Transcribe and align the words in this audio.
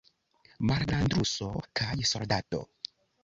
Malgrandruso 0.69 1.49
kaj 1.81 1.99
soldato. 2.13 2.63